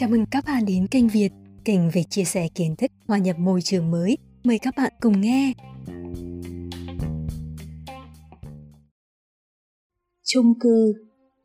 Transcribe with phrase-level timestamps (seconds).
[0.00, 1.28] Chào mừng các bạn đến kênh Việt,
[1.64, 4.18] kênh về chia sẻ kiến thức hòa nhập môi trường mới.
[4.44, 5.52] Mời các bạn cùng nghe.
[10.24, 10.94] Trung cư,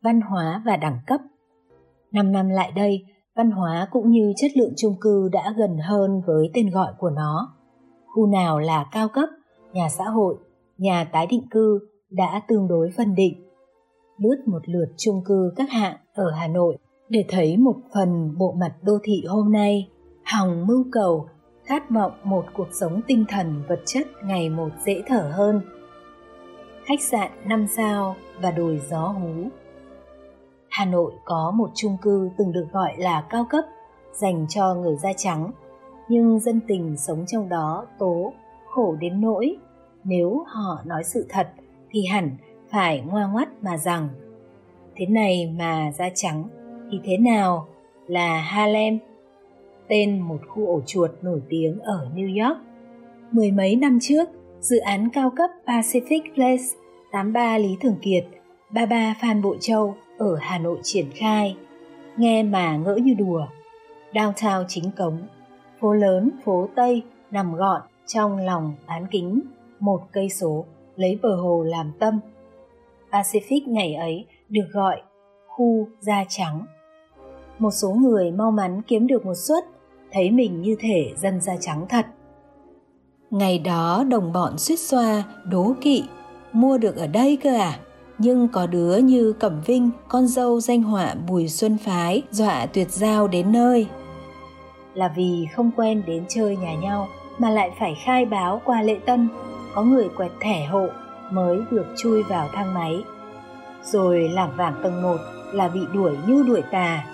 [0.02, 1.20] văn hóa và đẳng cấp
[2.12, 3.04] 5 năm lại đây,
[3.36, 7.10] văn hóa cũng như chất lượng trung cư đã gần hơn với tên gọi của
[7.10, 7.56] nó.
[8.14, 9.28] Khu nào là cao cấp,
[9.72, 10.36] nhà xã hội,
[10.78, 11.78] nhà tái định cư
[12.10, 13.34] đã tương đối phân định.
[14.18, 18.52] Lướt một lượt trung cư các hạng ở Hà Nội để thấy một phần bộ
[18.52, 19.88] mặt đô thị hôm nay,
[20.24, 21.28] hòng mưu cầu,
[21.64, 25.60] khát vọng một cuộc sống tinh thần vật chất ngày một dễ thở hơn.
[26.84, 29.48] Khách sạn 5 sao và đồi gió hú.
[30.68, 33.64] Hà Nội có một chung cư từng được gọi là cao cấp,
[34.12, 35.50] dành cho người da trắng,
[36.08, 38.32] nhưng dân tình sống trong đó tố,
[38.68, 39.56] khổ đến nỗi,
[40.04, 41.48] nếu họ nói sự thật
[41.90, 42.36] thì hẳn
[42.70, 44.08] phải ngoa ngoắt mà rằng
[44.96, 46.48] thế này mà da trắng
[46.90, 47.68] thì thế nào
[48.06, 48.98] là Harlem,
[49.88, 52.58] tên một khu ổ chuột nổi tiếng ở New York.
[53.32, 54.28] Mười mấy năm trước,
[54.60, 56.64] dự án cao cấp Pacific Place
[57.12, 58.24] 83 Lý Thường Kiệt,
[58.70, 61.56] 33 Phan Bội Châu ở Hà Nội triển khai.
[62.16, 63.46] Nghe mà ngỡ như đùa.
[64.12, 65.18] Downtown chính cống,
[65.80, 69.40] phố lớn, phố Tây nằm gọn trong lòng bán kính
[69.80, 70.64] một cây số
[70.96, 72.20] lấy bờ hồ làm tâm.
[73.10, 75.02] Pacific ngày ấy được gọi
[75.46, 76.66] khu da trắng
[77.58, 79.64] một số người mau mắn kiếm được một suất,
[80.12, 82.06] thấy mình như thể dân da trắng thật.
[83.30, 86.04] Ngày đó đồng bọn suýt xoa, đố kỵ,
[86.52, 87.78] mua được ở đây cơ à?
[88.18, 92.90] Nhưng có đứa như Cẩm Vinh, con dâu danh họa Bùi Xuân Phái, dọa tuyệt
[92.90, 93.86] giao đến nơi.
[94.94, 98.98] Là vì không quen đến chơi nhà nhau mà lại phải khai báo qua lệ
[99.06, 99.28] tân,
[99.74, 100.86] có người quẹt thẻ hộ
[101.30, 103.04] mới được chui vào thang máy.
[103.84, 105.16] Rồi lảng vảng tầng 1
[105.52, 107.04] là bị đuổi như đuổi tà,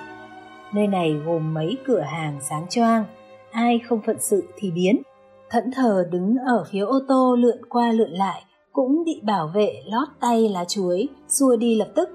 [0.75, 3.05] Nơi này gồm mấy cửa hàng sáng choang,
[3.51, 5.03] ai không phận sự thì biến.
[5.51, 9.83] Thẫn thờ đứng ở phía ô tô lượn qua lượn lại, cũng bị bảo vệ
[9.87, 12.09] lót tay lá chuối, xua đi lập tức,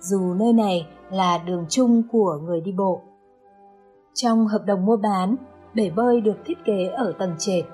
[0.00, 3.00] dù nơi này là đường chung của người đi bộ.
[4.14, 5.36] Trong hợp đồng mua bán,
[5.74, 7.64] bể bơi được thiết kế ở tầng trệt.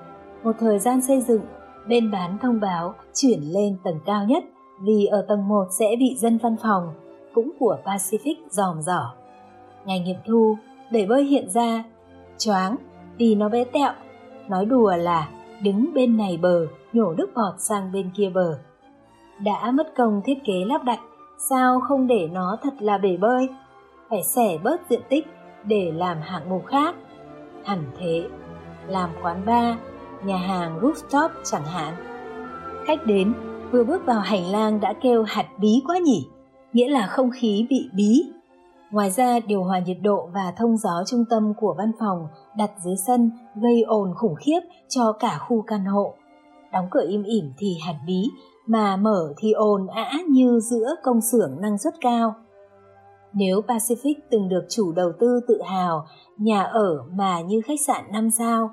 [0.43, 1.41] Một thời gian xây dựng,
[1.87, 4.43] bên bán thông báo chuyển lên tầng cao nhất
[4.81, 6.93] vì ở tầng 1 sẽ bị dân văn phòng,
[7.33, 9.13] cũng của Pacific dòm dỏ.
[9.85, 10.57] Ngày nghiệm thu,
[10.91, 11.83] bể bơi hiện ra,
[12.37, 12.75] choáng
[13.17, 13.91] vì nó bé tẹo,
[14.47, 15.29] nói đùa là
[15.63, 18.59] đứng bên này bờ, nhổ nước bọt sang bên kia bờ.
[19.39, 20.99] Đã mất công thiết kế lắp đặt,
[21.49, 23.49] sao không để nó thật là bể bơi?
[24.09, 25.27] Phải xẻ bớt diện tích
[25.63, 26.95] để làm hạng mục khác.
[27.63, 28.27] Hẳn thế,
[28.87, 29.75] làm quán bar,
[30.23, 31.93] nhà hàng rooftop chẳng hạn.
[32.85, 33.33] Khách đến,
[33.71, 36.27] vừa bước vào hành lang đã kêu hạt bí quá nhỉ,
[36.73, 38.23] nghĩa là không khí bị bí
[38.91, 42.71] Ngoài ra, điều hòa nhiệt độ và thông gió trung tâm của văn phòng đặt
[42.83, 44.59] dưới sân gây ồn khủng khiếp
[44.89, 46.13] cho cả khu căn hộ.
[46.73, 48.23] Đóng cửa im ỉm thì hạt bí,
[48.67, 52.33] mà mở thì ồn ã như giữa công xưởng năng suất cao.
[53.33, 56.05] Nếu Pacific từng được chủ đầu tư tự hào
[56.37, 58.69] nhà ở mà như khách sạn 5 sao,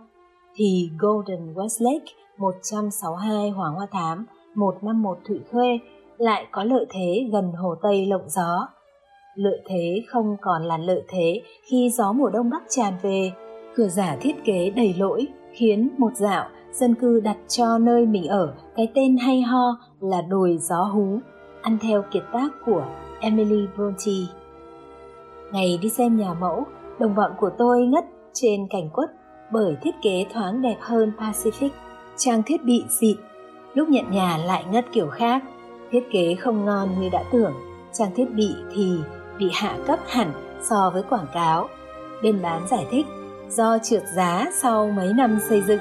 [0.54, 2.06] thì Golden Westlake
[2.38, 5.78] 162 Hoàng Hoa Thám 151 Thụy Khuê
[6.18, 8.68] lại có lợi thế gần Hồ Tây lộng gió
[9.38, 13.32] Lợi thế không còn là lợi thế khi gió mùa đông bắc tràn về.
[13.74, 18.26] Cửa giả thiết kế đầy lỗi khiến một dạo dân cư đặt cho nơi mình
[18.26, 21.18] ở cái tên hay ho là đồi gió hú,
[21.62, 22.84] ăn theo kiệt tác của
[23.20, 24.12] Emily Bronte.
[25.52, 26.64] Ngày đi xem nhà mẫu,
[26.98, 29.10] đồng bọn của tôi ngất trên cảnh quất
[29.52, 31.70] bởi thiết kế thoáng đẹp hơn Pacific,
[32.16, 33.16] trang thiết bị xịn.
[33.74, 35.42] Lúc nhận nhà lại ngất kiểu khác,
[35.90, 37.52] thiết kế không ngon như đã tưởng,
[37.92, 38.98] trang thiết bị thì
[39.38, 40.32] bị hạ cấp hẳn
[40.62, 41.68] so với quảng cáo.
[42.22, 43.06] Bên bán giải thích
[43.48, 45.80] do trượt giá sau mấy năm xây dựng,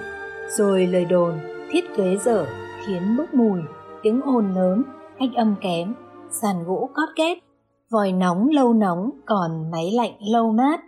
[0.49, 1.39] rồi lời đồn
[1.71, 2.45] thiết kế dở
[2.85, 3.59] khiến bốc mùi,
[4.01, 4.83] tiếng ồn lớn,
[5.19, 5.93] cách âm kém,
[6.41, 7.37] sàn gỗ cót két,
[7.91, 10.79] vòi nóng lâu nóng còn máy lạnh lâu mát.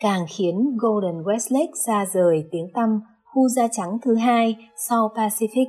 [0.00, 4.56] Càng khiến Golden Westlake xa rời tiếng tăm khu da trắng thứ hai
[4.88, 5.66] sau Pacific.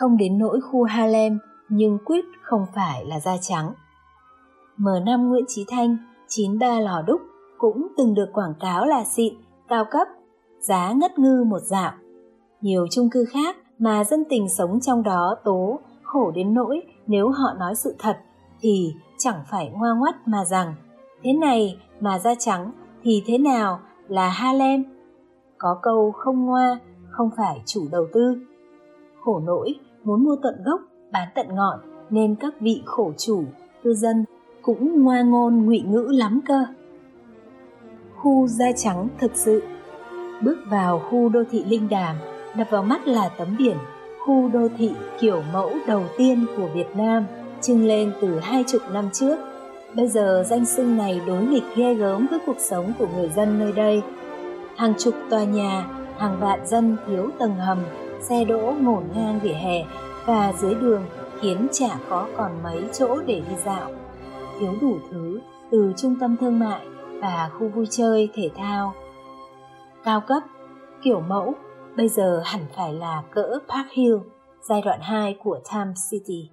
[0.00, 1.38] Không đến nỗi khu Harlem,
[1.68, 3.72] nhưng quyết không phải là da trắng.
[4.78, 5.96] M5 Nguyễn Trí Thanh,
[6.28, 7.20] 93 Lò Đúc
[7.58, 9.34] cũng từng được quảng cáo là xịn,
[9.68, 10.08] cao cấp,
[10.60, 11.92] giá ngất ngư một dạo.
[12.60, 17.28] Nhiều chung cư khác mà dân tình sống trong đó tố khổ đến nỗi nếu
[17.28, 18.16] họ nói sự thật
[18.60, 20.74] thì chẳng phải ngoa ngoắt mà rằng
[21.22, 24.84] thế này mà da trắng thì thế nào là Harlem.
[25.58, 26.78] Có câu không ngoa,
[27.10, 28.36] không phải chủ đầu tư.
[29.20, 29.74] Khổ nỗi,
[30.04, 30.80] muốn mua tận gốc,
[31.12, 31.78] bán tận ngọn
[32.10, 33.44] nên các vị khổ chủ,
[33.82, 34.24] cư dân
[34.66, 36.64] cũng ngoa ngôn ngụy ngữ lắm cơ.
[38.16, 39.62] khu da trắng thực sự.
[40.42, 42.16] Bước vào khu đô thị Linh Đàm,
[42.56, 43.76] đập vào mắt là tấm biển
[44.24, 44.90] khu đô thị
[45.20, 47.26] kiểu mẫu đầu tiên của Việt Nam
[47.60, 49.36] trưng lên từ hai chục năm trước.
[49.94, 53.58] Bây giờ danh xưng này đối nghịch ghê gớm với cuộc sống của người dân
[53.58, 54.02] nơi đây.
[54.76, 55.86] Hàng chục tòa nhà,
[56.18, 57.78] hàng vạn dân thiếu tầng hầm,
[58.20, 59.84] xe đỗ ngổn ngang vỉa hè
[60.24, 61.02] và dưới đường
[61.40, 63.90] khiến chả có còn mấy chỗ để đi dạo.
[64.58, 66.86] Thiếu đủ thứ từ trung tâm thương mại
[67.20, 68.94] và khu vui chơi thể thao.
[70.04, 70.42] Cao cấp,
[71.02, 71.54] kiểu mẫu,
[71.96, 74.16] bây giờ hẳn phải là cỡ Park Hill,
[74.62, 76.50] giai đoạn 2 của Times City.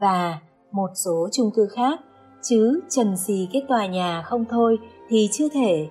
[0.00, 0.38] Và
[0.72, 2.00] một số chung cư khác,
[2.42, 4.78] chứ trần xì cái tòa nhà không thôi
[5.08, 5.88] thì chưa thể.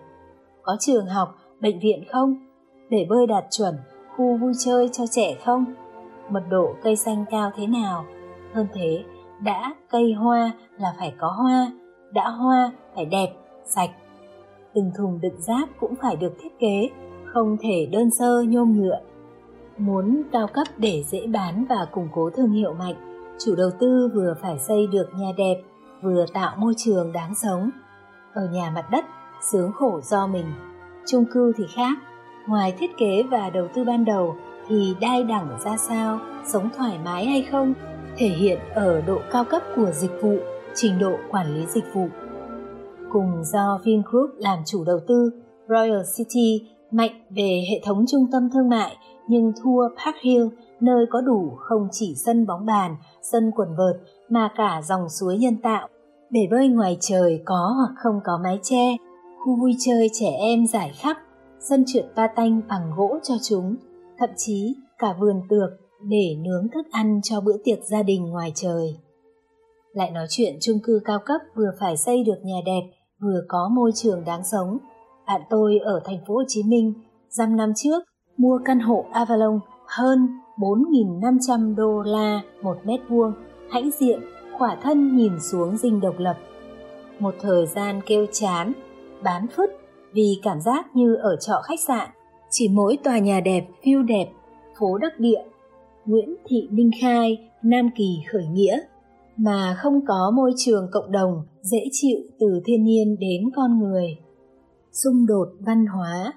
[0.62, 2.35] Có trường học, bệnh viện không?
[2.89, 3.75] Để bơi đạt chuẩn,
[4.15, 5.65] khu vui chơi cho trẻ không?
[6.30, 8.06] Mật độ cây xanh cao thế nào?
[8.53, 9.03] Hơn thế,
[9.44, 11.71] đã cây hoa là phải có hoa,
[12.13, 13.27] đã hoa phải đẹp,
[13.65, 13.89] sạch.
[14.74, 16.89] Từng thùng đựng rác cũng phải được thiết kế,
[17.33, 19.00] không thể đơn sơ nhôm nhựa.
[19.77, 22.95] Muốn cao cấp để dễ bán và củng cố thương hiệu mạnh,
[23.39, 25.62] chủ đầu tư vừa phải xây được nhà đẹp,
[26.01, 27.69] vừa tạo môi trường đáng sống.
[28.33, 29.06] Ở nhà mặt đất,
[29.51, 30.45] sướng khổ do mình.
[31.07, 31.97] Chung cư thì khác,
[32.47, 34.35] ngoài thiết kế và đầu tư ban đầu
[34.68, 37.74] thì đai đẳng ra sao, sống thoải mái hay không,
[38.19, 40.36] thể hiện ở độ cao cấp của dịch vụ,
[40.75, 42.07] trình độ quản lý dịch vụ.
[43.12, 45.31] Cùng do Vingroup làm chủ đầu tư,
[45.69, 50.48] Royal City mạnh về hệ thống trung tâm thương mại nhưng thua Park Hill
[50.80, 55.38] nơi có đủ không chỉ sân bóng bàn, sân quần vợt mà cả dòng suối
[55.38, 55.88] nhân tạo.
[56.30, 58.98] Bể bơi ngoài trời có hoặc không có mái che,
[59.45, 61.18] khu vui chơi trẻ em giải khắp,
[61.60, 63.75] sân trượt ba tanh bằng gỗ cho chúng,
[64.18, 68.51] thậm chí cả vườn tược để nướng thức ăn cho bữa tiệc gia đình ngoài
[68.55, 68.97] trời.
[69.93, 72.81] Lại nói chuyện chung cư cao cấp vừa phải xây được nhà đẹp,
[73.21, 74.77] vừa có môi trường đáng sống.
[75.27, 76.93] Bạn tôi ở thành phố Hồ Chí Minh,
[77.29, 78.03] dăm năm trước
[78.37, 83.33] mua căn hộ Avalon hơn 4.500 đô la một mét vuông,
[83.69, 84.19] hãnh diện,
[84.57, 86.37] khỏa thân nhìn xuống dinh độc lập.
[87.19, 88.73] Một thời gian kêu chán,
[89.23, 89.69] bán phứt
[90.11, 92.09] vì cảm giác như ở trọ khách sạn,
[92.49, 94.27] chỉ mỗi tòa nhà đẹp, view đẹp,
[94.79, 95.41] phố đắc địa,
[96.09, 98.79] Nguyễn Thị Minh Khai, Nam Kỳ khởi nghĩa,
[99.38, 104.17] mà không có môi trường cộng đồng dễ chịu từ thiên nhiên đến con người.
[105.03, 106.33] Xung đột văn hóa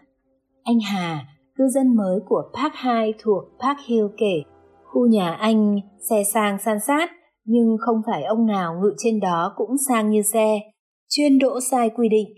[0.62, 1.26] Anh Hà,
[1.56, 4.42] cư dân mới của Park 2 thuộc Park Hill kể,
[4.84, 5.80] khu nhà anh
[6.10, 7.10] xe sang san sát,
[7.44, 10.60] nhưng không phải ông nào ngự trên đó cũng sang như xe,
[11.08, 12.28] chuyên đỗ sai quy định.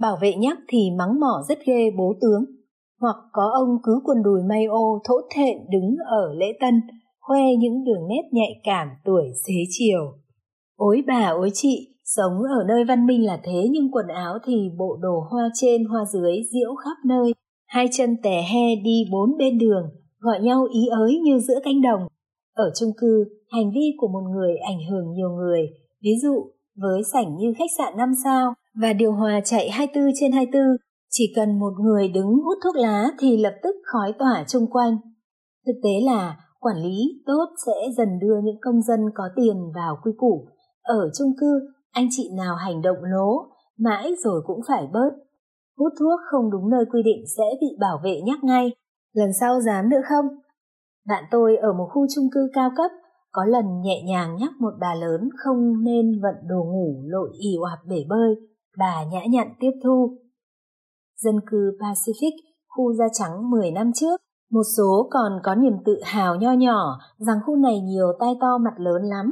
[0.00, 2.61] Bảo vệ nhắc thì mắng mỏ rất ghê bố tướng.
[3.02, 6.80] Hoặc có ông cứ quần đùi may ô thỗ thẹn đứng ở lễ tân,
[7.20, 10.12] khoe những đường nét nhạy cảm tuổi xế chiều.
[10.76, 14.70] Ối bà ối chị, sống ở nơi văn minh là thế nhưng quần áo thì
[14.78, 17.32] bộ đồ hoa trên hoa dưới diễu khắp nơi,
[17.66, 19.82] hai chân tè he đi bốn bên đường,
[20.18, 22.00] gọi nhau ý ới như giữa cánh đồng.
[22.54, 25.60] Ở chung cư, hành vi của một người ảnh hưởng nhiều người,
[26.02, 26.34] ví dụ
[26.76, 30.62] với sảnh như khách sạn 5 sao và điều hòa chạy 24 trên 24,
[31.14, 34.96] chỉ cần một người đứng hút thuốc lá thì lập tức khói tỏa chung quanh.
[35.66, 39.98] Thực tế là quản lý tốt sẽ dần đưa những công dân có tiền vào
[40.02, 40.48] quy củ.
[40.82, 41.60] Ở chung cư,
[41.90, 43.46] anh chị nào hành động lố,
[43.78, 45.10] mãi rồi cũng phải bớt.
[45.78, 48.70] Hút thuốc không đúng nơi quy định sẽ bị bảo vệ nhắc ngay.
[49.12, 50.26] Lần sau dám nữa không?
[51.06, 52.90] Bạn tôi ở một khu chung cư cao cấp
[53.32, 57.56] có lần nhẹ nhàng nhắc một bà lớn không nên vận đồ ngủ lội ì
[57.62, 58.34] oạp bể bơi,
[58.78, 60.18] bà nhã nhặn tiếp thu.
[61.24, 62.32] Dân cư Pacific,
[62.68, 66.98] khu da trắng 10 năm trước, một số còn có niềm tự hào nho nhỏ
[67.18, 69.26] rằng khu này nhiều tai to mặt lớn lắm.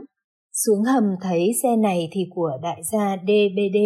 [0.53, 3.79] Xuống hầm thấy xe này thì của đại gia DBD,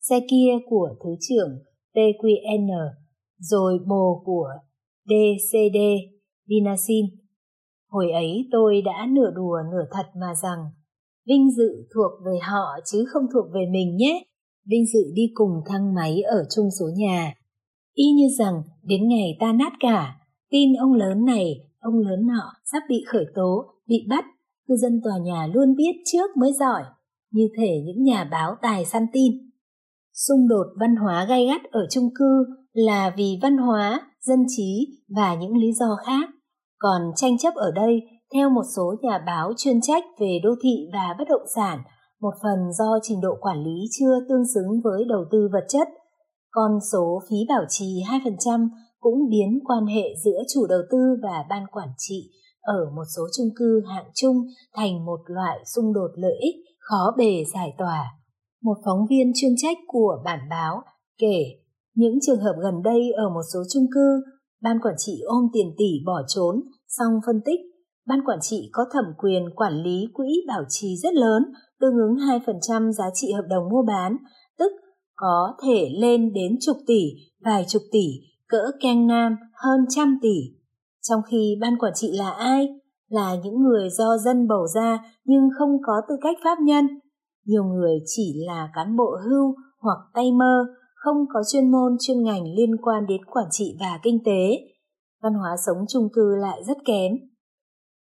[0.00, 1.58] xe kia của Thứ trưởng
[1.94, 2.68] PQN,
[3.38, 4.48] rồi bồ của
[5.04, 5.78] DCD,
[6.48, 7.06] Vinasin.
[7.88, 10.58] Hồi ấy tôi đã nửa đùa nửa thật mà rằng
[11.26, 14.24] vinh dự thuộc về họ chứ không thuộc về mình nhé.
[14.66, 17.34] Vinh dự đi cùng thang máy ở chung số nhà.
[17.94, 20.16] Y như rằng đến ngày ta nát cả,
[20.50, 24.24] tin ông lớn này, ông lớn nọ sắp bị khởi tố, bị bắt,
[24.68, 26.82] cư dân tòa nhà luôn biết trước mới giỏi,
[27.30, 29.32] như thể những nhà báo tài săn tin.
[30.12, 34.86] Xung đột văn hóa gay gắt ở chung cư là vì văn hóa, dân trí
[35.16, 36.30] và những lý do khác.
[36.78, 38.00] Còn tranh chấp ở đây,
[38.34, 41.78] theo một số nhà báo chuyên trách về đô thị và bất động sản,
[42.20, 45.88] một phần do trình độ quản lý chưa tương xứng với đầu tư vật chất.
[46.50, 48.68] Con số phí bảo trì 2%
[49.00, 52.30] cũng biến quan hệ giữa chủ đầu tư và ban quản trị
[52.60, 54.36] ở một số chung cư hạng chung
[54.74, 58.04] thành một loại xung đột lợi ích khó bề giải tỏa.
[58.62, 60.82] Một phóng viên chuyên trách của bản báo
[61.18, 61.60] kể
[61.94, 64.22] Những trường hợp gần đây ở một số chung cư,
[64.62, 66.54] ban quản trị ôm tiền tỷ bỏ trốn,
[66.88, 67.60] xong phân tích,
[68.06, 71.42] ban quản trị có thẩm quyền quản lý quỹ bảo trì rất lớn,
[71.80, 74.16] tương ứng 2% giá trị hợp đồng mua bán,
[75.20, 77.02] có thể lên đến chục tỷ,
[77.44, 78.06] vài chục tỷ,
[78.48, 80.36] cỡ Keng Nam hơn trăm tỷ.
[81.08, 82.68] Trong khi ban quản trị là ai?
[83.08, 86.86] Là những người do dân bầu ra nhưng không có tư cách pháp nhân.
[87.46, 92.22] Nhiều người chỉ là cán bộ hưu hoặc tay mơ, không có chuyên môn chuyên
[92.22, 94.50] ngành liên quan đến quản trị và kinh tế.
[95.22, 97.12] Văn hóa sống chung cư lại rất kém.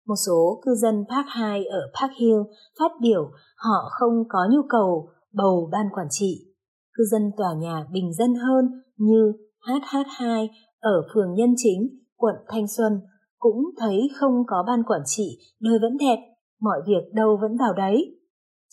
[0.08, 2.40] Một số cư dân Park 2 ở Park Hill
[2.80, 6.53] phát biểu họ không có nhu cầu bầu ban quản trị.
[6.94, 8.66] Cư dân tòa nhà bình dân hơn
[8.98, 9.34] như
[9.68, 10.48] HH2
[10.80, 12.94] ở phường Nhân Chính, quận Thanh Xuân
[13.40, 16.18] cũng thấy không có ban quản trị, nơi vẫn đẹp,
[16.62, 18.20] mọi việc đâu vẫn vào đấy.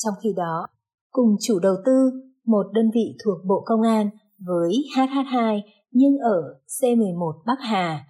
[0.04, 0.66] Trong khi đó,
[1.10, 2.10] cùng chủ đầu tư,
[2.46, 4.10] một đơn vị thuộc Bộ Công an
[4.46, 5.60] với HH2
[5.90, 8.06] nhưng ở C11 Bắc Hà.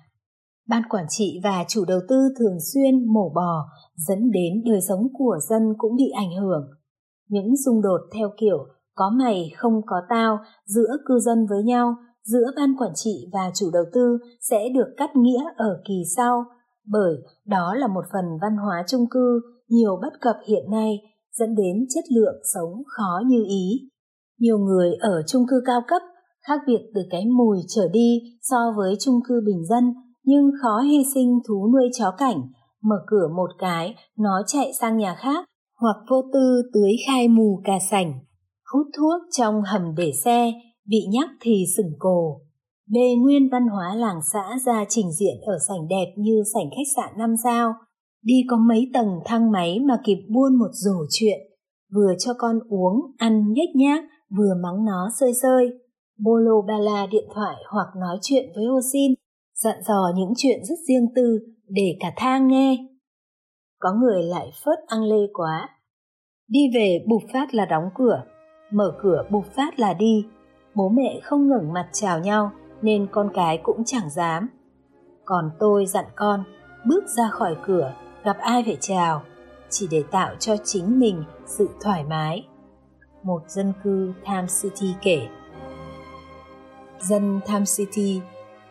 [0.69, 5.03] Ban quản trị và chủ đầu tư thường xuyên mổ bò dẫn đến đời sống
[5.19, 6.71] của dân cũng bị ảnh hưởng.
[7.29, 8.59] Những xung đột theo kiểu
[8.95, 13.51] có mày không có tao giữa cư dân với nhau giữa ban quản trị và
[13.55, 16.45] chủ đầu tư sẽ được cắt nghĩa ở kỳ sau,
[16.87, 17.15] bởi
[17.47, 20.99] đó là một phần văn hóa chung cư nhiều bất cập hiện nay
[21.33, 23.91] dẫn đến chất lượng sống khó như ý.
[24.39, 26.03] Nhiều người ở chung cư cao cấp
[26.49, 29.85] khác biệt từ cái mùi trở đi so với chung cư bình dân
[30.25, 32.41] nhưng khó hy sinh thú nuôi chó cảnh,
[32.83, 35.45] mở cửa một cái, nó chạy sang nhà khác,
[35.81, 38.13] hoặc vô tư tưới khai mù cà sảnh,
[38.73, 40.53] hút thuốc trong hầm để xe,
[40.87, 42.41] bị nhắc thì sừng cổ.
[42.93, 46.91] Bề nguyên văn hóa làng xã ra trình diện ở sảnh đẹp như sảnh khách
[46.97, 47.75] sạn năm sao,
[48.23, 51.39] đi có mấy tầng thang máy mà kịp buôn một rổ chuyện,
[51.95, 54.05] vừa cho con uống, ăn nhếch nhác,
[54.39, 55.71] vừa mắng nó sơi sơi,
[56.19, 59.15] bolo bala điện thoại hoặc nói chuyện với ô xin,
[59.55, 62.77] dặn dò những chuyện rất riêng tư để cả thang nghe.
[63.79, 65.69] Có người lại phớt ăn lê quá.
[66.49, 68.25] Đi về bục phát là đóng cửa,
[68.71, 70.27] mở cửa bục phát là đi,
[70.75, 72.51] bố mẹ không ngẩng mặt chào nhau
[72.83, 74.49] nên con cái cũng chẳng dám.
[75.25, 76.45] Còn tôi dặn con,
[76.87, 79.23] bước ra khỏi cửa, gặp ai phải chào,
[79.71, 82.47] chỉ để tạo cho chính mình sự thoải mái.
[83.23, 85.29] Một dân cư Tham City kể.
[86.99, 88.21] Dân Tham City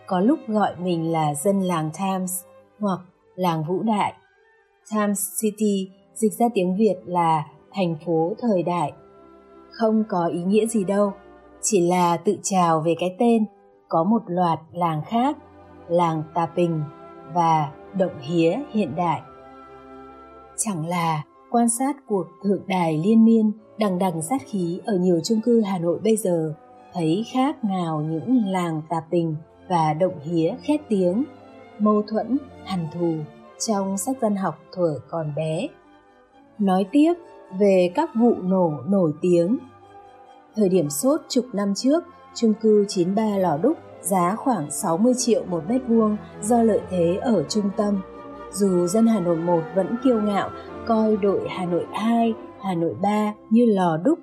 [0.08, 2.44] có lúc gọi mình là dân làng Thames
[2.80, 3.00] hoặc
[3.36, 4.14] làng Vũ Đại.
[4.92, 8.92] Thames City dịch ra tiếng Việt là thành phố thời đại.
[9.72, 11.14] Không có ý nghĩa gì đâu,
[11.62, 13.46] chỉ là tự trào về cái tên
[13.88, 15.38] có một loạt làng khác
[15.88, 16.82] làng tà bình
[17.34, 19.22] và động hía hiện đại.
[20.58, 25.20] Chẳng là quan sát cuộc thượng đài liên miên đằng đằng sát khí ở nhiều
[25.24, 26.54] chung cư hà nội bây giờ
[26.94, 29.36] thấy khác nào những làng tà bình
[29.70, 31.24] và động hía khét tiếng
[31.80, 33.14] mâu thuẫn hằn thù
[33.60, 35.68] trong sách văn học thuở còn bé.
[36.60, 37.14] Nói tiếp
[37.60, 39.58] về các vụ nổ nổi tiếng
[40.56, 42.04] Thời điểm sốt chục năm trước,
[42.36, 47.18] chung cư 93 Lò Đúc giá khoảng 60 triệu một mét vuông do lợi thế
[47.22, 48.02] ở trung tâm.
[48.52, 50.50] Dù dân Hà Nội 1 vẫn kiêu ngạo
[50.88, 54.20] coi đội Hà Nội 2, Hà Nội 3 như lò đúc,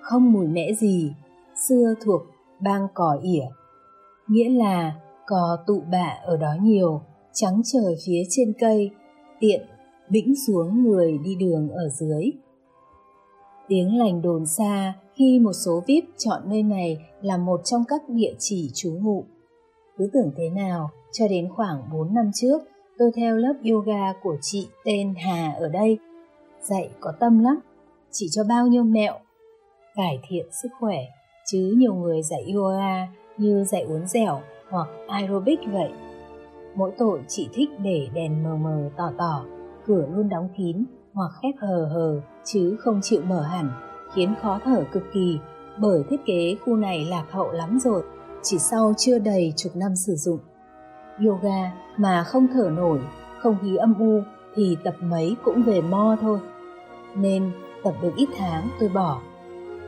[0.00, 1.12] không mùi mẽ gì,
[1.68, 2.22] xưa thuộc
[2.60, 3.46] bang cỏ ỉa.
[4.28, 4.92] Nghĩa là
[5.26, 8.90] cò tụ bạ ở đó nhiều, trắng trời phía trên cây,
[9.40, 9.60] tiện
[10.08, 12.30] vĩnh xuống người đi đường ở dưới.
[13.70, 18.02] Tiếng lành đồn xa khi một số VIP chọn nơi này là một trong các
[18.08, 19.24] địa chỉ trú ngụ.
[19.96, 22.62] Cứ tưởng thế nào, cho đến khoảng 4 năm trước,
[22.98, 25.98] tôi theo lớp yoga của chị tên Hà ở đây.
[26.62, 27.60] Dạy có tâm lắm,
[28.10, 29.14] chỉ cho bao nhiêu mẹo,
[29.94, 30.98] cải thiện sức khỏe,
[31.46, 35.90] chứ nhiều người dạy yoga như dạy uốn dẻo hoặc aerobic vậy.
[36.74, 39.44] Mỗi tội chị thích để đèn mờ mờ tỏ tỏ,
[39.86, 40.84] cửa luôn đóng kín
[41.20, 43.70] hoặc khép hờ hờ chứ không chịu mở hẳn
[44.14, 45.38] khiến khó thở cực kỳ
[45.78, 48.02] bởi thiết kế khu này lạc hậu lắm rồi,
[48.42, 50.38] chỉ sau chưa đầy chục năm sử dụng.
[51.26, 53.00] Yoga mà không thở nổi,
[53.38, 54.22] không khí âm u
[54.54, 56.38] thì tập mấy cũng về mo thôi.
[57.14, 57.50] Nên
[57.84, 59.20] tập được ít tháng tôi bỏ.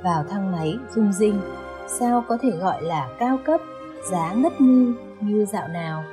[0.02, 1.40] Vào thang máy rung rinh,
[1.86, 3.60] sao có thể gọi là cao cấp,
[4.10, 6.04] giá ngất ngư như dạo nào.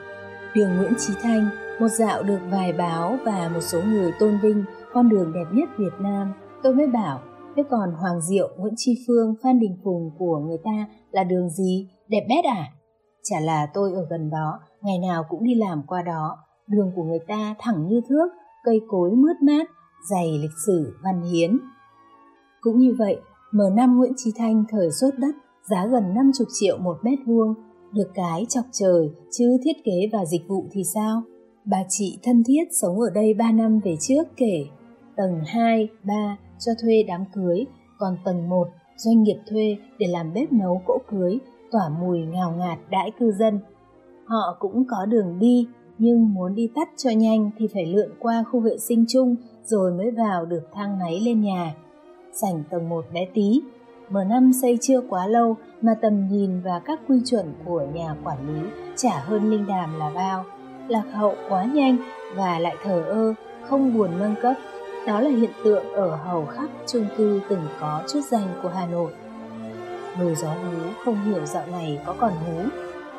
[0.56, 1.50] Đường Nguyễn Trí Thanh,
[1.80, 5.70] một dạo được vài báo và một số người tôn vinh con đường đẹp nhất
[5.78, 7.20] Việt Nam, tôi mới bảo
[7.60, 11.50] Thế còn Hoàng Diệu, Nguyễn Tri Phương, Phan Đình Phùng của người ta là đường
[11.50, 11.90] gì?
[12.08, 12.66] Đẹp bét à?
[13.24, 16.38] Chả là tôi ở gần đó, ngày nào cũng đi làm qua đó.
[16.68, 18.30] Đường của người ta thẳng như thước,
[18.64, 19.70] cây cối mướt mát,
[20.10, 21.60] dày lịch sử, văn hiến.
[22.62, 23.18] Cũng như vậy,
[23.52, 25.36] M5 Nguyễn Trí Thanh thời sốt đất
[25.70, 27.54] giá gần 50 triệu một mét vuông,
[27.94, 31.22] được cái chọc trời, chứ thiết kế và dịch vụ thì sao?
[31.66, 34.66] Bà chị thân thiết sống ở đây 3 năm về trước kể,
[35.20, 37.66] tầng 2, 3 cho thuê đám cưới,
[37.98, 41.40] còn tầng 1 doanh nghiệp thuê để làm bếp nấu cỗ cưới,
[41.72, 43.60] tỏa mùi ngào ngạt đãi cư dân.
[44.26, 48.44] Họ cũng có đường đi, nhưng muốn đi tắt cho nhanh thì phải lượn qua
[48.52, 51.76] khu vệ sinh chung rồi mới vào được thang máy lên nhà.
[52.34, 53.62] Sảnh tầng 1 bé tí,
[54.10, 58.38] M5 xây chưa quá lâu mà tầm nhìn và các quy chuẩn của nhà quản
[58.48, 60.46] lý chả hơn linh đàm là bao.
[60.88, 61.98] Lạc hậu quá nhanh
[62.36, 63.34] và lại thờ ơ,
[63.70, 64.54] không buồn nâng cấp.
[65.08, 68.86] Đó là hiện tượng ở hầu khắp chung cư từng có chút danh của Hà
[68.86, 69.12] Nội.
[70.20, 72.64] Nồi gió hú không hiểu dạo này có còn hú.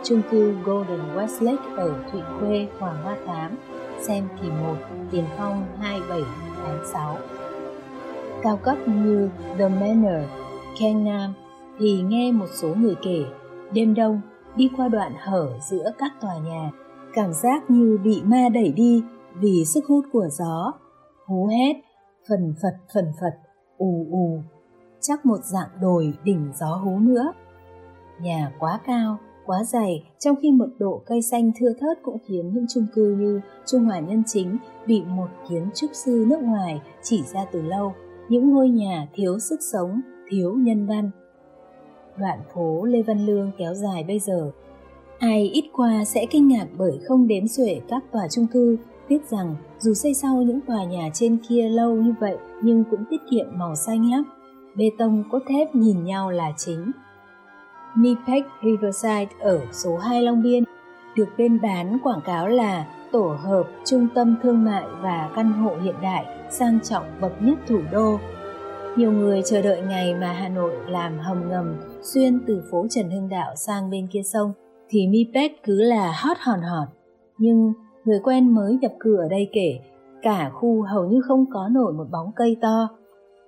[0.05, 3.57] Chung cư Golden Westlake ở Thụy Khuê, Hoàng Hoa Thám,
[4.01, 4.75] xem kỳ 1,
[5.11, 6.23] tiền phong 27
[6.57, 7.19] tháng 6.
[8.43, 10.29] Cao cấp như The Manor,
[10.79, 11.35] Keng Nam
[11.79, 13.25] thì nghe một số người kể,
[13.73, 14.21] đêm đông
[14.57, 16.71] đi qua đoạn hở giữa các tòa nhà,
[17.15, 19.03] cảm giác như bị ma đẩy đi
[19.35, 20.73] vì sức hút của gió.
[21.31, 21.77] Hú hét,
[22.29, 23.35] phần phật phần phật,
[23.79, 24.41] ù ù,
[25.01, 27.33] chắc một dạng đồi đỉnh gió hú nữa.
[28.23, 32.55] Nhà quá cao, quá dày, trong khi mật độ cây xanh thưa thớt cũng khiến
[32.55, 34.57] những chung cư như Trung Hòa Nhân Chính
[34.87, 37.93] bị một kiến trúc sư nước ngoài chỉ ra từ lâu.
[38.29, 41.11] Những ngôi nhà thiếu sức sống, thiếu nhân văn.
[42.17, 44.51] Đoạn phố Lê Văn Lương kéo dài bây giờ.
[45.19, 48.77] Ai ít qua sẽ kinh ngạc bởi không đếm xuể các tòa chung cư,
[49.11, 53.05] tiếc rằng dù xây sau những tòa nhà trên kia lâu như vậy nhưng cũng
[53.11, 54.25] tiết kiệm màu xanh lắm.
[54.77, 56.91] Bê tông cốt thép nhìn nhau là chính.
[57.97, 60.65] Nipec Riverside ở số 2 Long Biên
[61.17, 65.77] được bên bán quảng cáo là tổ hợp trung tâm thương mại và căn hộ
[65.83, 68.19] hiện đại sang trọng bậc nhất thủ đô
[68.97, 73.11] nhiều người chờ đợi ngày mà Hà Nội làm hầm ngầm xuyên từ phố Trần
[73.11, 74.53] Hưng Đạo sang bên kia sông,
[74.89, 76.89] thì Mipet cứ là hot hòn hòn
[77.39, 77.73] Nhưng
[78.11, 79.79] người quen mới nhập cư ở đây kể,
[80.23, 82.89] cả khu hầu như không có nổi một bóng cây to.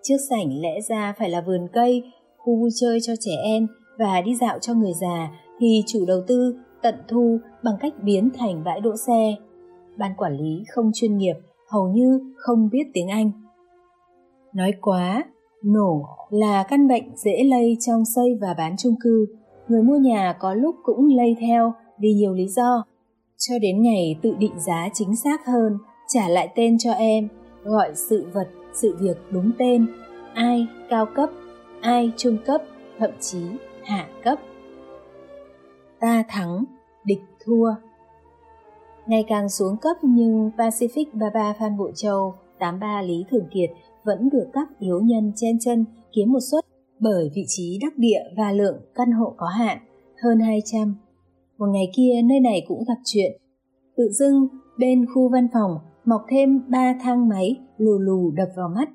[0.03, 2.03] Trước sảnh lẽ ra phải là vườn cây,
[2.38, 3.66] khu vui chơi cho trẻ em
[3.98, 8.31] và đi dạo cho người già thì chủ đầu tư tận thu bằng cách biến
[8.38, 9.35] thành bãi đỗ xe.
[9.98, 11.37] Ban quản lý không chuyên nghiệp,
[11.68, 13.31] hầu như không biết tiếng Anh.
[14.55, 15.25] Nói quá,
[15.64, 19.27] nổ là căn bệnh dễ lây trong xây và bán chung cư.
[19.68, 22.85] Người mua nhà có lúc cũng lây theo vì nhiều lý do.
[23.48, 25.78] Cho đến ngày tự định giá chính xác hơn,
[26.09, 27.28] trả lại tên cho em,
[27.64, 29.87] gọi sự vật, sự việc đúng tên,
[30.35, 31.31] ai cao cấp,
[31.81, 32.62] ai trung cấp,
[32.98, 33.38] thậm chí
[33.85, 34.38] hạ cấp.
[36.00, 36.64] Ta thắng,
[37.05, 37.74] địch thua.
[39.07, 43.70] Ngày càng xuống cấp nhưng Pacific 33 Phan Bội Châu, 83 Lý Thường Kiệt
[44.05, 46.64] vẫn được các yếu nhân chen chân kiếm một suất
[46.98, 49.78] bởi vị trí đắc địa và lượng căn hộ có hạn,
[50.22, 50.96] hơn 200.
[51.62, 53.33] Một ngày kia nơi này cũng gặp chuyện.
[53.96, 54.48] Tự dưng,
[54.79, 55.70] bên khu văn phòng,
[56.05, 58.88] mọc thêm ba thang máy, lù lù đập vào mắt.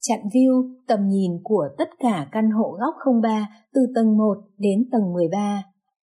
[0.00, 4.88] Chặn view, tầm nhìn của tất cả căn hộ góc 03 từ tầng 1 đến
[4.92, 5.62] tầng 13.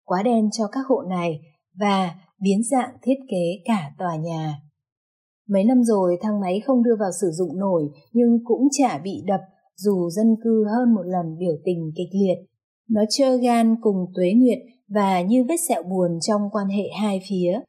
[0.04, 1.40] Quá đen cho các hộ này
[1.80, 4.62] và biến dạng thiết kế cả tòa nhà.
[5.50, 9.24] Mấy năm rồi, thang máy không đưa vào sử dụng nổi, nhưng cũng chả bị
[9.26, 9.42] đập,
[9.76, 12.48] dù dân cư hơn một lần biểu tình kịch liệt.
[12.90, 17.22] Nó trơ gan cùng tuế nguyệt và như vết sẹo buồn trong quan hệ hai
[17.30, 17.60] phía.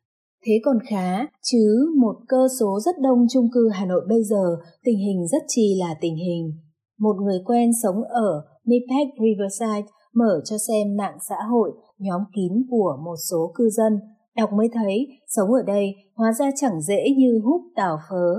[0.46, 4.56] Thế còn khá, chứ một cơ số rất đông chung cư Hà Nội bây giờ
[4.84, 6.52] tình hình rất chi là tình hình.
[6.98, 12.52] Một người quen sống ở Nipec Riverside mở cho xem mạng xã hội nhóm kín
[12.70, 13.92] của một số cư dân
[14.36, 18.34] Đọc mới thấy, sống ở đây hóa ra chẳng dễ như hút tào phớ.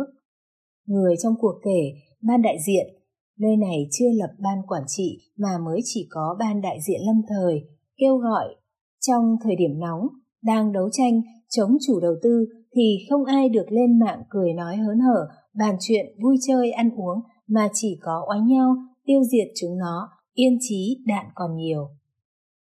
[0.86, 2.88] Người trong cuộc kể, ban đại diện,
[3.40, 7.22] nơi này chưa lập ban quản trị mà mới chỉ có ban đại diện lâm
[7.30, 7.62] thời,
[7.98, 8.56] kêu gọi.
[9.02, 10.08] Trong thời điểm nóng,
[10.42, 14.78] đang đấu tranh chống chủ đầu tư thì không ai được lên mạng cười nói
[14.78, 19.48] hớn hở, bàn chuyện vui chơi ăn uống mà chỉ có oánh nhau, tiêu diệt
[19.56, 21.88] chúng nó, yên chí đạn còn nhiều.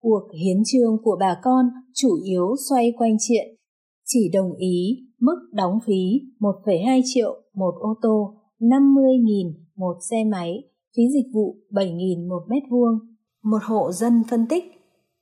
[0.02, 3.58] Cuộc hiến trương của bà con chủ yếu xoay quanh chuyện
[4.06, 10.64] chỉ đồng ý mức đóng phí 1,2 triệu một ô tô, 50.000 một xe máy,
[10.98, 13.00] phí dịch vụ 7.000 một mét vuông.
[13.44, 14.64] Một hộ dân phân tích,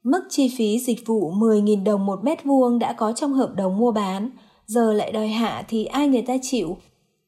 [0.06, 3.78] mức chi phí dịch vụ 10.000 đồng một mét vuông đã có trong hợp đồng
[3.78, 4.30] mua bán,
[4.65, 6.78] giờ lại đòi hạ thì ai người ta chịu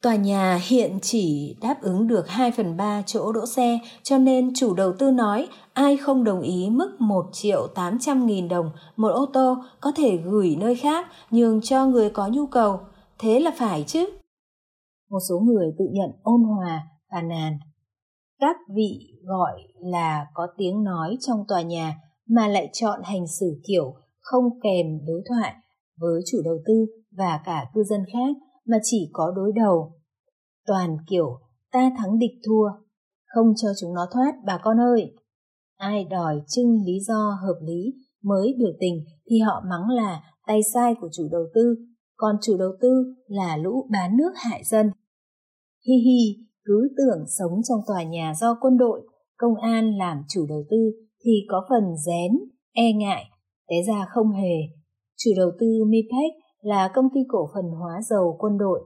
[0.02, 4.52] Tòa nhà hiện chỉ đáp ứng được 2 phần 3 chỗ đỗ xe, cho nên
[4.56, 9.08] chủ đầu tư nói ai không đồng ý mức 1 triệu 800 nghìn đồng một
[9.08, 12.80] ô tô có thể gửi nơi khác nhường cho người có nhu cầu.
[13.20, 14.10] Thế là phải chứ.
[15.10, 17.58] Một số người tự nhận ôn hòa, phàn nàn.
[18.40, 21.96] Các vị gọi là có tiếng nói trong tòa nhà
[22.30, 25.54] mà lại chọn hành xử kiểu không kèm đối thoại
[26.00, 28.36] với chủ đầu tư và cả cư dân khác
[28.66, 29.94] mà chỉ có đối đầu.
[30.66, 31.40] Toàn kiểu
[31.72, 32.70] ta thắng địch thua,
[33.26, 35.16] không cho chúng nó thoát bà con ơi.
[35.78, 40.60] Ai đòi trưng lý do hợp lý mới biểu tình thì họ mắng là tay
[40.74, 41.76] sai của chủ đầu tư,
[42.16, 44.92] còn chủ đầu tư là lũ bán nước hại dân.
[45.88, 50.46] Hi hi, cứ tưởng sống trong tòa nhà do quân đội, công an làm chủ
[50.50, 52.32] đầu tư thì có phần rén,
[52.74, 53.24] e ngại,
[53.70, 54.56] té ra không hề.
[55.18, 58.80] Chủ đầu tư MIPEC là công ty cổ phần hóa dầu quân đội,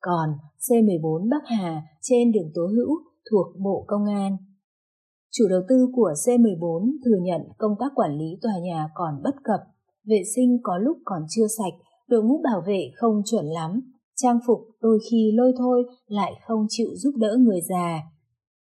[0.00, 0.28] còn
[0.68, 2.90] C14 Bắc Hà trên đường Tố Hữu
[3.30, 4.36] thuộc Bộ Công an.
[5.32, 9.34] Chủ đầu tư của C14 thừa nhận công tác quản lý tòa nhà còn bất
[9.44, 9.60] cập,
[10.06, 11.74] vệ sinh có lúc còn chưa sạch,
[12.08, 13.80] đội ngũ bảo vệ không chuẩn lắm,
[14.16, 18.00] trang phục đôi khi lôi thôi lại không chịu giúp đỡ người già.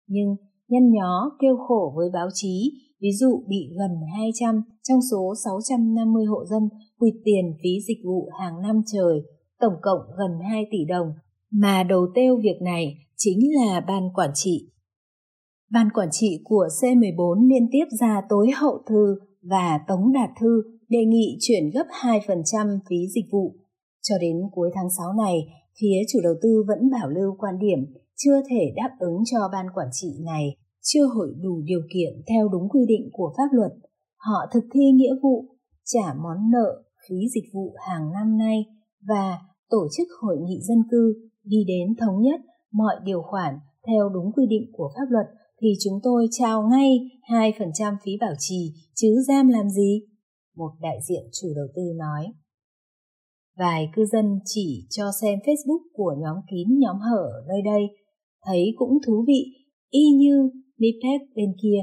[0.07, 0.35] Nhưng
[0.69, 6.25] nhăn nhó kêu khổ với báo chí, ví dụ bị gần 200 trong số 650
[6.25, 9.21] hộ dân quỵt tiền phí dịch vụ hàng năm trời,
[9.59, 11.07] tổng cộng gần 2 tỷ đồng,
[11.51, 14.69] mà đầu tiêu việc này chính là ban quản trị.
[15.71, 20.61] Ban quản trị của C14 liên tiếp ra tối hậu thư và tống đạt thư
[20.89, 23.55] đề nghị chuyển gấp 2% phí dịch vụ.
[24.01, 25.35] Cho đến cuối tháng 6 này,
[25.81, 27.79] phía chủ đầu tư vẫn bảo lưu quan điểm
[28.15, 32.47] chưa thể đáp ứng cho ban quản trị này, chưa hội đủ điều kiện theo
[32.47, 33.71] đúng quy định của pháp luật.
[34.17, 35.45] Họ thực thi nghĩa vụ,
[35.85, 38.65] trả món nợ phí dịch vụ hàng năm nay
[39.07, 39.39] và
[39.69, 42.39] tổ chức hội nghị dân cư đi đến thống nhất
[42.71, 43.53] mọi điều khoản
[43.87, 45.25] theo đúng quy định của pháp luật
[45.61, 50.01] thì chúng tôi trao ngay 2% phí bảo trì chứ giam làm gì?
[50.55, 52.25] Một đại diện chủ đầu tư nói.
[53.57, 57.81] Vài cư dân chỉ cho xem Facebook của nhóm kín nhóm hở nơi đây,
[58.45, 59.43] thấy cũng thú vị,
[59.89, 61.79] y như Nipep bên kia.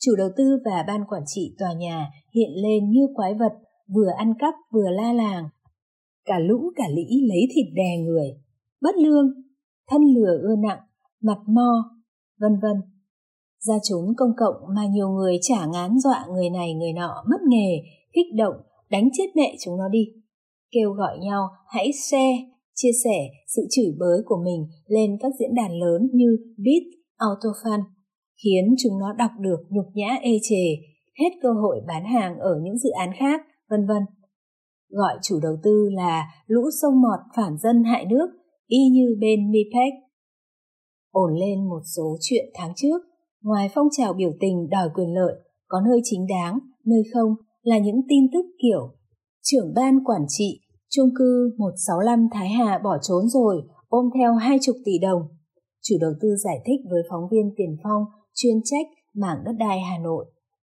[0.00, 3.52] Chủ đầu tư và ban quản trị tòa nhà hiện lên như quái vật,
[3.94, 5.44] vừa ăn cắp vừa la làng.
[6.24, 8.28] Cả lũ cả lĩ lấy thịt đè người,
[8.80, 9.26] bất lương,
[9.88, 10.78] thân lừa ưa nặng,
[11.22, 11.90] mặt mo,
[12.40, 12.76] vân vân.
[13.60, 17.40] Ra trốn công cộng mà nhiều người trả ngán dọa người này người nọ mất
[17.48, 17.82] nghề,
[18.12, 18.54] kích động,
[18.90, 20.04] đánh chết mẹ chúng nó đi
[20.70, 22.36] kêu gọi nhau hãy share,
[22.74, 26.82] chia sẻ sự chửi bới của mình lên các diễn đàn lớn như Beat,
[27.18, 27.80] Autofan,
[28.44, 30.64] khiến chúng nó đọc được nhục nhã ê chề,
[31.18, 34.02] hết cơ hội bán hàng ở những dự án khác, vân vân.
[34.90, 38.28] Gọi chủ đầu tư là lũ sông mọt phản dân hại nước,
[38.66, 39.92] y như bên MIPEC.
[41.10, 43.02] Ổn lên một số chuyện tháng trước,
[43.42, 45.34] ngoài phong trào biểu tình đòi quyền lợi,
[45.66, 48.90] có nơi chính đáng, nơi không là những tin tức kiểu
[49.42, 54.58] trưởng ban quản trị, chung cư 165 Thái Hà bỏ trốn rồi, ôm theo hai
[54.62, 55.22] chục tỷ đồng.
[55.82, 58.04] Chủ đầu tư giải thích với phóng viên Tiền Phong
[58.42, 60.26] chuyên trách mảng đất đai Hà Nội.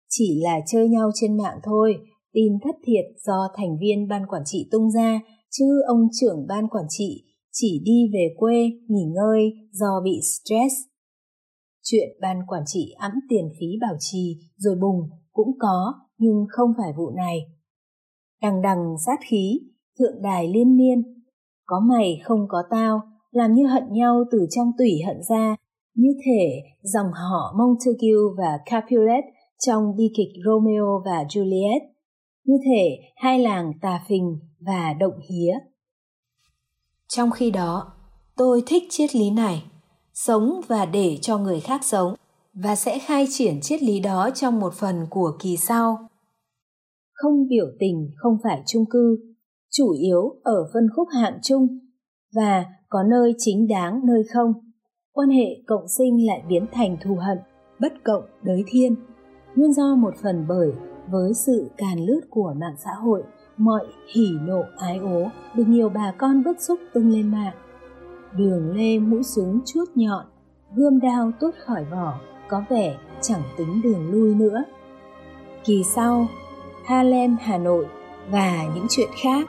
[0.08, 1.94] Chỉ là chơi nhau trên mạng thôi,
[2.32, 6.68] tin thất thiệt do thành viên ban quản trị tung ra, chứ ông trưởng ban
[6.68, 10.74] quản trị chỉ đi về quê nghỉ ngơi do bị stress.
[11.82, 15.00] Chuyện ban quản trị ẵm tiền phí bảo trì rồi bùng
[15.32, 17.38] cũng có, nhưng không phải vụ này
[18.42, 19.60] đằng đằng sát khí,
[19.98, 21.02] thượng đài liên miên.
[21.66, 25.56] Có mày không có tao, làm như hận nhau từ trong tủy hận ra,
[26.00, 29.24] như thể dòng họ Montague và Capulet
[29.66, 31.80] trong bi kịch Romeo và Juliet,
[32.44, 35.52] như thể hai làng tà phình và động hía.
[37.08, 37.92] Trong khi đó,
[38.36, 39.62] tôi thích triết lý này,
[40.14, 42.14] sống và để cho người khác sống,
[42.54, 46.10] và sẽ khai triển triết lý đó trong một phần của kỳ sau
[47.22, 49.16] không biểu tình không phải chung cư,
[49.70, 51.66] chủ yếu ở phân khúc hạng chung
[52.34, 54.52] và có nơi chính đáng nơi không.
[55.12, 57.38] Quan hệ cộng sinh lại biến thành thù hận,
[57.80, 58.96] bất cộng đới thiên.
[59.56, 60.72] Nguyên do một phần bởi
[61.10, 63.22] với sự càn lướt của mạng xã hội,
[63.56, 67.54] mọi hỉ nộ ái ố được nhiều bà con bức xúc tung lên mạng.
[68.36, 70.24] Đường lê mũi súng chuốt nhọn,
[70.74, 74.64] gươm đao tuốt khỏi vỏ, có vẻ chẳng tính đường lui nữa.
[75.64, 76.26] Kỳ sau,
[76.84, 77.86] Harlem, Hà Nội
[78.30, 79.48] và những chuyện khác.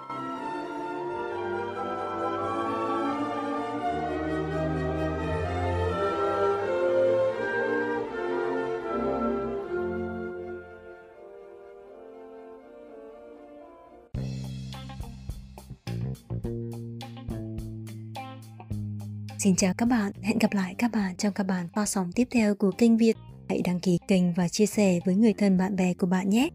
[19.43, 22.27] Xin chào các bạn, hẹn gặp lại các bạn trong các bản phát sóng tiếp
[22.31, 23.17] theo của kênh Việt.
[23.49, 26.49] Hãy đăng ký kênh và chia sẻ với người thân bạn bè của bạn nhé.